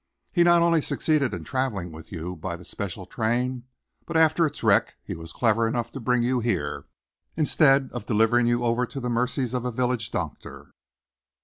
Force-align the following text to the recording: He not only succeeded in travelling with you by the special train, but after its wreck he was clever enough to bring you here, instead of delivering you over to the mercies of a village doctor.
He 0.31 0.41
not 0.43 0.63
only 0.63 0.81
succeeded 0.81 1.31
in 1.31 1.43
travelling 1.43 1.91
with 1.91 2.11
you 2.11 2.35
by 2.35 2.55
the 2.57 2.65
special 2.65 3.05
train, 3.05 3.65
but 4.07 4.17
after 4.17 4.47
its 4.47 4.63
wreck 4.63 4.95
he 5.03 5.15
was 5.15 5.31
clever 5.31 5.67
enough 5.67 5.91
to 5.91 5.99
bring 5.99 6.23
you 6.23 6.39
here, 6.39 6.87
instead 7.37 7.91
of 7.91 8.07
delivering 8.07 8.47
you 8.47 8.65
over 8.65 8.87
to 8.87 8.99
the 8.99 9.11
mercies 9.11 9.53
of 9.53 9.63
a 9.63 9.71
village 9.71 10.09
doctor. 10.09 10.71